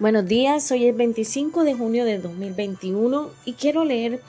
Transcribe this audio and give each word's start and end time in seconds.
Buenos 0.00 0.26
días, 0.26 0.72
hoy 0.72 0.88
es 0.88 0.96
25 0.96 1.62
de 1.62 1.74
junio 1.74 2.04
de 2.04 2.18
2021 2.18 3.30
y 3.44 3.52
quiero 3.52 3.84
leer 3.84 4.20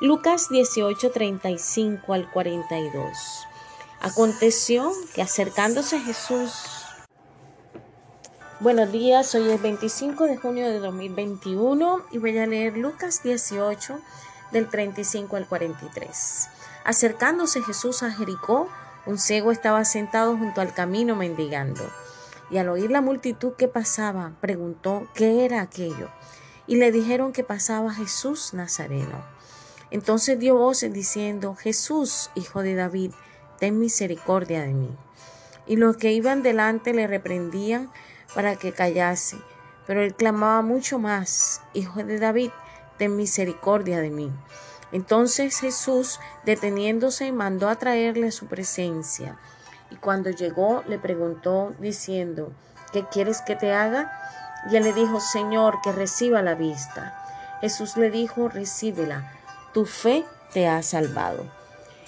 Lucas 0.00 0.48
18, 0.48 1.10
35 1.10 2.14
al 2.14 2.30
42. 2.30 3.18
Aconteció 4.00 4.92
que 5.16 5.20
acercándose 5.20 5.98
Jesús, 5.98 6.52
buenos 8.60 8.92
días, 8.92 9.34
hoy 9.34 9.50
es 9.50 9.60
25 9.60 10.26
de 10.26 10.36
junio 10.36 10.68
de 10.68 10.78
2021 10.78 12.04
y 12.12 12.18
voy 12.18 12.38
a 12.38 12.46
leer 12.46 12.76
Lucas 12.76 13.24
18 13.24 13.98
del 14.52 14.68
35 14.68 15.34
al 15.34 15.48
43. 15.48 16.48
Acercándose 16.84 17.60
Jesús 17.62 18.04
a 18.04 18.12
Jericó, 18.12 18.68
un 19.04 19.18
ciego 19.18 19.50
estaba 19.50 19.84
sentado 19.84 20.36
junto 20.36 20.60
al 20.60 20.72
camino 20.72 21.16
mendigando 21.16 21.82
y 22.50 22.58
al 22.58 22.68
oír 22.68 22.90
la 22.90 23.00
multitud 23.00 23.54
que 23.54 23.68
pasaba, 23.68 24.32
preguntó 24.40 25.08
qué 25.14 25.44
era 25.44 25.60
aquello. 25.60 26.08
Y 26.66 26.76
le 26.76 26.92
dijeron 26.92 27.32
que 27.32 27.44
pasaba 27.44 27.92
Jesús 27.92 28.54
Nazareno. 28.54 29.24
Entonces 29.90 30.38
dio 30.38 30.56
voces 30.56 30.92
diciendo, 30.92 31.54
Jesús, 31.54 32.30
hijo 32.34 32.62
de 32.62 32.74
David, 32.74 33.12
ten 33.58 33.78
misericordia 33.78 34.62
de 34.62 34.74
mí. 34.74 34.96
Y 35.66 35.76
los 35.76 35.96
que 35.96 36.12
iban 36.12 36.42
delante 36.42 36.92
le 36.94 37.06
reprendían 37.06 37.90
para 38.34 38.56
que 38.56 38.72
callase, 38.72 39.38
pero 39.86 40.02
él 40.02 40.14
clamaba 40.14 40.60
mucho 40.62 40.98
más, 40.98 41.62
Hijo 41.72 42.02
de 42.04 42.18
David, 42.18 42.50
ten 42.98 43.16
misericordia 43.16 44.00
de 44.00 44.10
mí. 44.10 44.30
Entonces 44.92 45.60
Jesús, 45.60 46.20
deteniéndose, 46.44 47.32
mandó 47.32 47.68
a 47.68 47.76
traerle 47.76 48.28
a 48.28 48.32
su 48.32 48.46
presencia 48.46 49.38
y 49.90 49.96
cuando 49.96 50.30
llegó 50.30 50.82
le 50.86 50.98
preguntó 50.98 51.74
diciendo, 51.78 52.52
¿qué 52.92 53.04
quieres 53.06 53.40
que 53.42 53.56
te 53.56 53.72
haga? 53.72 54.12
Y 54.70 54.76
él 54.76 54.84
le 54.84 54.92
dijo, 54.92 55.20
Señor, 55.20 55.78
que 55.82 55.92
reciba 55.92 56.42
la 56.42 56.54
vista. 56.54 57.24
Jesús 57.60 57.96
le 57.96 58.10
dijo, 58.10 58.48
recíbela, 58.48 59.32
tu 59.72 59.86
fe 59.86 60.24
te 60.52 60.68
ha 60.68 60.82
salvado. 60.82 61.44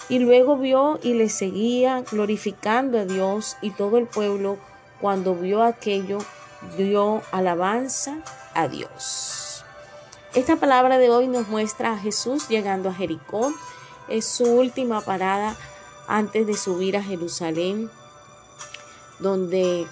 Y 0.09 0.19
luego 0.19 0.57
vio 0.57 0.99
y 1.01 1.13
le 1.13 1.29
seguía 1.29 2.03
glorificando 2.11 2.99
a 2.99 3.05
Dios 3.05 3.57
y 3.61 3.71
todo 3.71 3.97
el 3.97 4.07
pueblo 4.07 4.57
cuando 4.99 5.35
vio 5.35 5.63
aquello 5.63 6.19
dio 6.77 7.21
alabanza 7.31 8.17
a 8.53 8.67
Dios. 8.67 9.63
Esta 10.33 10.55
palabra 10.57 10.97
de 10.97 11.09
hoy 11.09 11.27
nos 11.27 11.47
muestra 11.47 11.93
a 11.93 11.97
Jesús 11.97 12.47
llegando 12.47 12.89
a 12.89 12.93
Jericó. 12.93 13.51
Es 14.07 14.25
su 14.25 14.43
última 14.43 15.01
parada 15.01 15.55
antes 16.17 16.45
de 16.45 16.57
subir 16.57 16.97
a 16.97 17.03
Jerusalén, 17.03 17.89
donde 19.19 19.87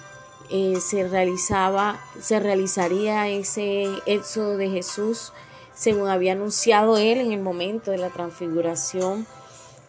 eh, 0.50 0.78
se 0.80 1.08
realizaba, 1.08 1.98
se 2.20 2.38
realizaría 2.40 3.28
ese 3.28 3.88
éxodo 4.04 4.58
de 4.58 4.68
Jesús, 4.68 5.32
según 5.74 6.08
había 6.08 6.32
anunciado 6.32 6.98
él 6.98 7.18
en 7.18 7.32
el 7.32 7.40
momento 7.40 7.90
de 7.90 7.98
la 7.98 8.10
transfiguración. 8.10 9.26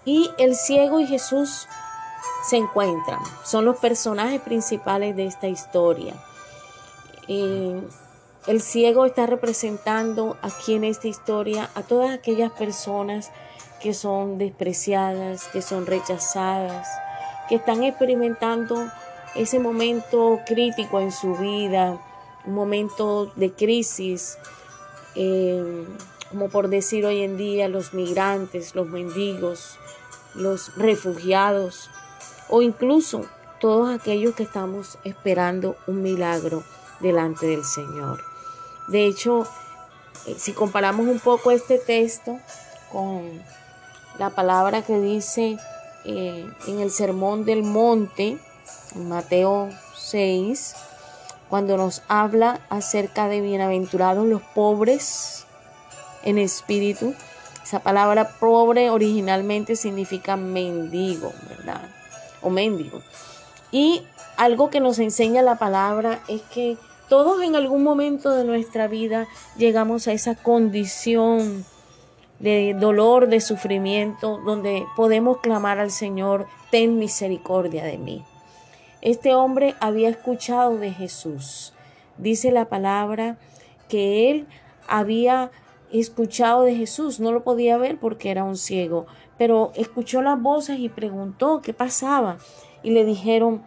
Y 0.06 0.32
el 0.38 0.56
ciego 0.56 1.02
y 1.02 1.06
Jesús 1.06 1.68
se 2.48 2.56
encuentran, 2.58 3.20
son 3.44 3.66
los 3.66 3.78
personajes 3.78 4.40
principales 4.40 5.16
de 5.18 5.26
esta 5.26 5.48
historia. 5.48 6.16
Eh, 7.28 7.82
el 8.48 8.62
ciego 8.62 9.06
está 9.06 9.28
representando 9.28 10.38
aquí 10.42 10.76
en 10.76 10.86
esta 10.86 11.08
historia 11.08 11.70
a 11.76 11.84
todas 11.84 12.12
aquellas 12.12 12.52
personas 12.54 13.32
que 13.82 13.94
son 13.94 14.38
despreciadas, 14.38 15.48
que 15.48 15.62
son 15.62 15.86
rechazadas, 15.86 16.88
que 17.50 17.56
están 17.56 17.84
experimentando 17.84 18.88
ese 19.36 19.60
momento 19.60 20.40
crítico 20.46 21.00
en 21.00 21.12
su 21.12 21.36
vida, 21.36 22.00
un 22.46 22.54
momento 22.54 23.32
de 23.36 23.52
crisis, 23.52 24.38
eh, 25.16 25.86
como 26.30 26.50
por 26.50 26.70
decir 26.70 27.06
hoy 27.06 27.24
en 27.24 27.38
día 27.38 27.68
los 27.68 27.94
migrantes, 27.94 28.76
los 28.76 28.88
mendigos, 28.88 29.78
los 30.34 30.76
refugiados 30.76 31.90
o 32.50 32.62
incluso 32.62 33.26
todos 33.60 33.94
aquellos 33.94 34.34
que 34.36 34.44
estamos 34.44 34.98
esperando 35.04 35.76
un 35.88 36.02
milagro 36.02 36.64
delante 37.00 37.48
del 37.48 37.64
Señor. 37.64 38.22
De 38.88 39.06
hecho, 39.06 39.46
eh, 40.26 40.36
si 40.38 40.54
comparamos 40.54 41.08
un 41.08 41.20
poco 41.20 41.52
este 41.52 41.78
texto 41.78 42.40
con 42.92 43.42
la 44.22 44.30
palabra 44.30 44.84
que 44.84 45.00
dice 45.00 45.58
eh, 46.06 46.48
en 46.68 46.80
el 46.80 46.92
Sermón 46.92 47.44
del 47.44 47.64
Monte, 47.64 48.38
Mateo 48.94 49.70
6, 49.98 50.76
cuando 51.50 51.76
nos 51.76 52.04
habla 52.08 52.60
acerca 52.70 53.28
de 53.28 53.42
bienaventurados 53.42 54.28
los 54.28 54.44
pobres 54.44 55.48
en 56.22 56.38
espíritu. 56.38 57.16
Esa 57.64 57.80
palabra 57.80 58.30
pobre 58.40 58.92
originalmente 58.92 59.76
significa 59.76 60.38
mendigo, 60.38 61.34
¿verdad? 61.50 61.82
O 62.44 62.52
mendigo. 62.52 63.02
Y 63.72 64.04
algo 64.38 64.70
que 64.70 64.82
nos 64.82 65.00
enseña 65.00 65.42
la 65.42 65.58
palabra 65.58 66.20
es 66.28 66.44
que 66.44 66.78
todos 67.10 67.42
en 67.42 67.56
algún 67.56 67.82
momento 67.82 68.30
de 68.30 68.44
nuestra 68.44 68.86
vida 68.86 69.28
llegamos 69.58 70.08
a 70.08 70.12
esa 70.12 70.36
condición 70.36 71.66
de 72.42 72.76
dolor, 72.78 73.28
de 73.28 73.40
sufrimiento, 73.40 74.40
donde 74.44 74.86
podemos 74.96 75.38
clamar 75.42 75.80
al 75.80 75.92
Señor, 75.92 76.48
ten 76.72 76.98
misericordia 76.98 77.84
de 77.84 77.98
mí. 77.98 78.26
Este 79.02 79.36
hombre 79.36 79.76
había 79.80 80.10
escuchado 80.10 80.78
de 80.78 80.92
Jesús. 80.92 81.74
Dice 82.18 82.52
la 82.52 82.66
palabra 82.66 83.38
que 83.90 84.32
él 84.32 84.48
había 84.88 85.52
escuchado 85.92 86.64
de 86.64 86.76
Jesús, 86.76 87.20
no 87.20 87.32
lo 87.32 87.44
podía 87.44 87.78
ver 87.78 88.00
porque 88.00 88.32
era 88.32 88.44
un 88.44 88.58
ciego, 88.58 89.06
pero 89.38 89.72
escuchó 89.76 90.22
las 90.22 90.42
voces 90.42 90.80
y 90.80 90.90
preguntó 90.90 91.62
qué 91.62 91.74
pasaba. 91.74 92.38
Y 92.82 92.92
le 92.92 93.06
dijeron 93.06 93.64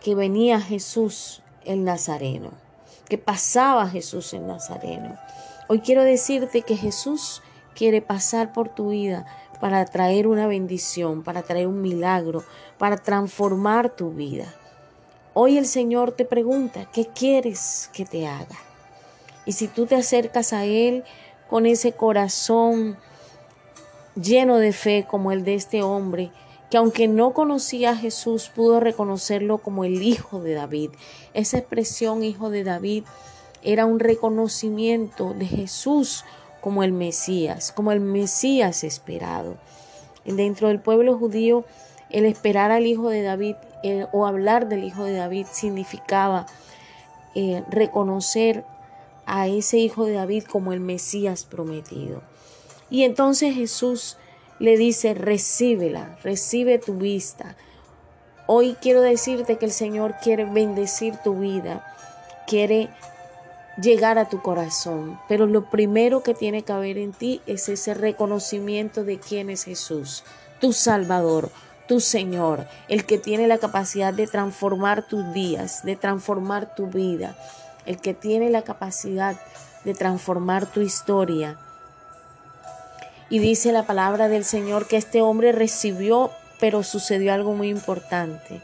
que 0.00 0.14
venía 0.14 0.60
Jesús 0.60 1.42
el 1.64 1.84
Nazareno, 1.84 2.50
que 3.08 3.18
pasaba 3.18 3.88
Jesús 3.88 4.32
el 4.34 4.46
Nazareno. 4.46 5.16
Hoy 5.72 5.80
quiero 5.80 6.04
decirte 6.04 6.60
que 6.60 6.76
Jesús 6.76 7.40
quiere 7.74 8.02
pasar 8.02 8.52
por 8.52 8.68
tu 8.68 8.90
vida 8.90 9.24
para 9.58 9.86
traer 9.86 10.26
una 10.26 10.46
bendición, 10.46 11.22
para 11.22 11.40
traer 11.40 11.66
un 11.66 11.80
milagro, 11.80 12.44
para 12.76 12.98
transformar 12.98 13.88
tu 13.96 14.10
vida. 14.10 14.54
Hoy 15.32 15.56
el 15.56 15.64
Señor 15.64 16.12
te 16.12 16.26
pregunta, 16.26 16.90
¿qué 16.92 17.06
quieres 17.06 17.88
que 17.94 18.04
te 18.04 18.26
haga? 18.26 18.58
Y 19.46 19.52
si 19.52 19.66
tú 19.66 19.86
te 19.86 19.94
acercas 19.94 20.52
a 20.52 20.66
Él 20.66 21.04
con 21.48 21.64
ese 21.64 21.92
corazón 21.92 22.98
lleno 24.14 24.58
de 24.58 24.74
fe 24.74 25.06
como 25.08 25.32
el 25.32 25.42
de 25.42 25.54
este 25.54 25.82
hombre, 25.82 26.32
que 26.70 26.76
aunque 26.76 27.08
no 27.08 27.32
conocía 27.32 27.92
a 27.92 27.96
Jesús, 27.96 28.50
pudo 28.54 28.78
reconocerlo 28.78 29.56
como 29.56 29.84
el 29.86 30.02
Hijo 30.02 30.38
de 30.42 30.52
David. 30.52 30.90
Esa 31.32 31.56
expresión 31.56 32.24
Hijo 32.24 32.50
de 32.50 32.62
David 32.62 33.04
era 33.62 33.86
un 33.86 34.00
reconocimiento 34.00 35.34
de 35.34 35.46
Jesús 35.46 36.24
como 36.60 36.82
el 36.82 36.92
Mesías, 36.92 37.72
como 37.72 37.92
el 37.92 38.00
Mesías 38.00 38.84
esperado. 38.84 39.56
Dentro 40.24 40.68
del 40.68 40.80
pueblo 40.80 41.18
judío, 41.18 41.64
el 42.10 42.24
esperar 42.24 42.70
al 42.70 42.86
Hijo 42.86 43.08
de 43.08 43.22
David 43.22 43.56
eh, 43.82 44.06
o 44.12 44.26
hablar 44.26 44.68
del 44.68 44.84
Hijo 44.84 45.04
de 45.04 45.14
David 45.14 45.46
significaba 45.50 46.46
eh, 47.34 47.64
reconocer 47.68 48.64
a 49.26 49.48
ese 49.48 49.78
Hijo 49.78 50.04
de 50.04 50.14
David 50.14 50.44
como 50.44 50.72
el 50.72 50.80
Mesías 50.80 51.44
prometido. 51.44 52.22
Y 52.90 53.04
entonces 53.04 53.54
Jesús 53.54 54.18
le 54.58 54.76
dice, 54.76 55.14
recíbela, 55.14 56.18
recibe 56.22 56.78
tu 56.78 56.94
vista. 56.94 57.56
Hoy 58.46 58.76
quiero 58.80 59.00
decirte 59.00 59.56
que 59.56 59.64
el 59.64 59.72
Señor 59.72 60.16
quiere 60.22 60.44
bendecir 60.44 61.16
tu 61.24 61.40
vida, 61.40 61.84
quiere 62.46 62.90
llegar 63.80 64.18
a 64.18 64.28
tu 64.28 64.42
corazón. 64.42 65.18
Pero 65.28 65.46
lo 65.46 65.70
primero 65.70 66.22
que 66.22 66.34
tiene 66.34 66.62
que 66.62 66.72
haber 66.72 66.98
en 66.98 67.12
ti 67.12 67.40
es 67.46 67.68
ese 67.68 67.94
reconocimiento 67.94 69.04
de 69.04 69.18
quién 69.18 69.50
es 69.50 69.64
Jesús, 69.64 70.24
tu 70.60 70.72
Salvador, 70.72 71.50
tu 71.88 72.00
Señor, 72.00 72.66
el 72.88 73.04
que 73.04 73.18
tiene 73.18 73.46
la 73.46 73.58
capacidad 73.58 74.14
de 74.14 74.26
transformar 74.26 75.06
tus 75.06 75.32
días, 75.32 75.84
de 75.84 75.96
transformar 75.96 76.74
tu 76.74 76.86
vida, 76.86 77.36
el 77.86 78.00
que 78.00 78.14
tiene 78.14 78.50
la 78.50 78.62
capacidad 78.62 79.36
de 79.84 79.94
transformar 79.94 80.66
tu 80.66 80.80
historia. 80.80 81.58
Y 83.28 83.38
dice 83.38 83.72
la 83.72 83.86
palabra 83.86 84.28
del 84.28 84.44
Señor 84.44 84.86
que 84.86 84.96
este 84.96 85.22
hombre 85.22 85.52
recibió, 85.52 86.30
pero 86.60 86.82
sucedió 86.82 87.32
algo 87.32 87.54
muy 87.54 87.68
importante. 87.68 88.62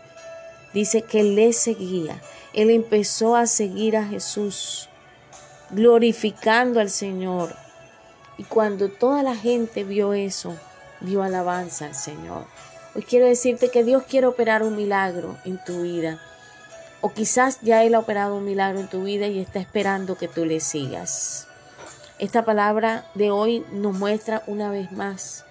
Dice 0.74 1.02
que 1.02 1.22
le 1.22 1.52
seguía. 1.54 2.20
Él 2.52 2.70
empezó 2.70 3.34
a 3.34 3.46
seguir 3.46 3.96
a 3.96 4.04
Jesús 4.04 4.88
glorificando 5.70 6.80
al 6.80 6.90
Señor. 6.90 7.54
Y 8.36 8.44
cuando 8.44 8.88
toda 8.88 9.22
la 9.22 9.36
gente 9.36 9.84
vio 9.84 10.12
eso, 10.12 10.56
dio 11.00 11.22
alabanza 11.22 11.86
al 11.86 11.94
Señor. 11.94 12.44
Hoy 12.94 13.02
quiero 13.02 13.26
decirte 13.26 13.70
que 13.70 13.84
Dios 13.84 14.04
quiere 14.04 14.26
operar 14.26 14.62
un 14.62 14.76
milagro 14.76 15.36
en 15.44 15.62
tu 15.64 15.82
vida. 15.82 16.20
O 17.00 17.12
quizás 17.12 17.60
ya 17.60 17.84
Él 17.84 17.94
ha 17.94 18.00
operado 18.00 18.36
un 18.36 18.44
milagro 18.44 18.80
en 18.80 18.88
tu 18.88 19.04
vida 19.04 19.26
y 19.26 19.38
está 19.38 19.60
esperando 19.60 20.16
que 20.16 20.28
tú 20.28 20.44
le 20.44 20.60
sigas. 20.60 21.46
Esta 22.18 22.44
palabra 22.44 23.08
de 23.14 23.30
hoy 23.30 23.64
nos 23.70 23.94
muestra 23.94 24.42
una 24.46 24.70
vez 24.70 24.90
más 24.90 25.44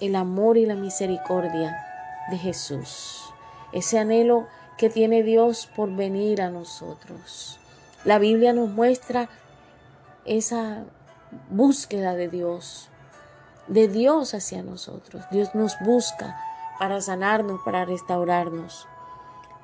el 0.00 0.14
amor 0.14 0.56
y 0.56 0.66
la 0.66 0.76
misericordia 0.76 1.84
de 2.30 2.38
Jesús. 2.38 3.22
Ese 3.72 3.98
anhelo 3.98 4.46
que 4.78 4.90
tiene 4.90 5.22
Dios 5.22 5.68
por 5.74 5.94
venir 5.94 6.42
a 6.42 6.50
nosotros. 6.50 7.58
La 8.02 8.18
Biblia 8.18 8.54
nos 8.54 8.70
muestra 8.70 9.28
esa 10.24 10.84
búsqueda 11.50 12.14
de 12.14 12.28
Dios, 12.28 12.88
de 13.66 13.88
Dios 13.88 14.32
hacia 14.32 14.62
nosotros. 14.62 15.22
Dios 15.30 15.54
nos 15.54 15.78
busca 15.80 16.40
para 16.78 17.02
sanarnos, 17.02 17.60
para 17.62 17.84
restaurarnos, 17.84 18.88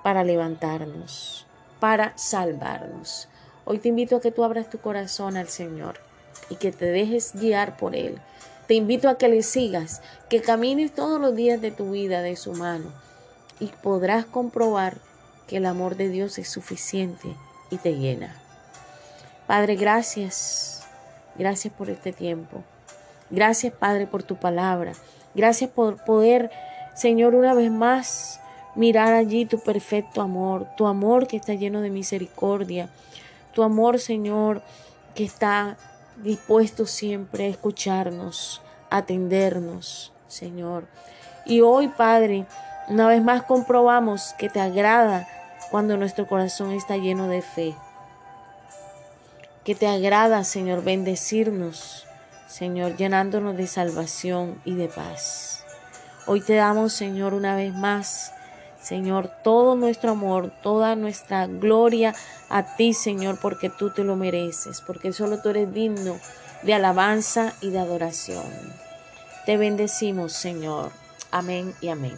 para 0.03 0.23
levantarnos, 0.23 1.47
para 1.81 2.13
salvarnos. 2.19 3.27
Hoy 3.65 3.79
te 3.79 3.89
invito 3.89 4.17
a 4.17 4.21
que 4.21 4.33
tú 4.33 4.45
abras 4.45 4.69
tu 4.69 4.79
corazón 4.81 5.39
al 5.39 5.49
Señor 5.49 5.99
y 6.51 6.57
que 6.57 6.73
te 6.73 6.85
dejes 6.85 7.33
guiar 7.35 7.79
por 7.79 7.97
Él. 7.97 8.21
Te 8.69 8.75
invito 8.75 9.09
a 9.09 9.17
que 9.17 9.29
le 9.29 9.43
sigas, 9.43 10.03
que 10.29 10.43
camines 10.43 10.95
todos 10.95 11.19
los 11.19 11.35
días 11.35 11.63
de 11.63 11.71
tu 11.71 11.93
vida 11.93 12.21
de 12.21 12.37
su 12.37 12.53
mano 12.53 12.93
y 13.61 13.69
podrás 13.83 14.27
comprobar 14.27 14.99
que 15.49 15.57
el 15.57 15.65
amor 15.65 15.97
de 15.97 16.11
Dios 16.11 16.37
es 16.37 16.51
suficiente 16.51 17.35
y 17.71 17.77
te 17.77 17.95
llena. 17.95 18.35
Padre, 19.47 19.77
gracias. 19.77 20.87
Gracias 21.37 21.73
por 21.73 21.91
este 21.91 22.13
tiempo. 22.13 22.63
Gracias, 23.31 23.73
Padre, 23.73 24.07
por 24.07 24.23
tu 24.23 24.37
palabra. 24.37 24.93
Gracias 25.35 25.71
por 25.71 26.03
poder, 26.05 26.51
Señor, 26.95 27.35
una 27.35 27.55
vez 27.55 27.71
más 27.71 28.41
mirar 28.75 29.13
allí 29.15 29.47
tu 29.47 29.59
perfecto 29.59 30.21
amor, 30.21 30.67
tu 30.77 30.87
amor 30.87 31.27
que 31.27 31.37
está 31.37 31.55
lleno 31.55 31.81
de 31.81 31.91
misericordia, 31.91 32.89
tu 33.53 33.63
amor, 33.63 33.99
Señor, 33.99 34.63
que 35.15 35.25
está 35.25 35.77
dispuesto 36.23 36.87
siempre 36.87 37.45
a 37.45 37.49
escucharnos, 37.49 38.63
a 38.91 38.99
atendernos, 38.99 40.13
Señor. 40.29 40.87
Y 41.45 41.61
hoy, 41.61 41.89
Padre, 41.89 42.47
una 42.89 43.09
vez 43.09 43.23
más 43.23 43.43
comprobamos 43.43 44.35
que 44.39 44.49
te 44.49 44.61
agrada 44.61 45.29
cuando 45.71 45.97
nuestro 45.97 46.27
corazón 46.27 46.73
está 46.73 46.97
lleno 46.97 47.29
de 47.29 47.43
fe. 47.43 47.75
Que 49.65 49.75
te 49.75 49.87
agrada, 49.87 50.45
Señor, 50.45 50.85
bendecirnos, 50.85 52.07
Señor, 52.47 52.97
llenándonos 52.97 53.57
de 53.57 53.67
salvación 53.67 54.61
y 54.65 54.75
de 54.75 54.89
paz. 54.89 55.65
Hoy 56.27 56.41
te 56.41 56.55
damos, 56.55 56.93
Señor, 56.93 57.35
una 57.35 57.57
vez 57.57 57.75
más, 57.75 58.33
Señor, 58.81 59.31
todo 59.43 59.75
nuestro 59.75 60.13
amor, 60.13 60.53
toda 60.63 60.95
nuestra 60.95 61.47
gloria 61.47 62.15
a 62.49 62.77
ti, 62.77 62.95
Señor, 62.95 63.39
porque 63.41 63.69
tú 63.69 63.91
te 63.91 64.05
lo 64.05 64.15
mereces, 64.15 64.81
porque 64.81 65.13
solo 65.13 65.43
tú 65.43 65.49
eres 65.49 65.73
digno 65.75 66.17
de 66.63 66.75
alabanza 66.75 67.53
y 67.61 67.71
de 67.71 67.81
adoración. 67.81 68.45
Te 69.45 69.57
bendecimos, 69.57 70.33
Señor. 70.33 70.91
Amén 71.33 71.75
y 71.81 71.89
amén. 71.89 72.17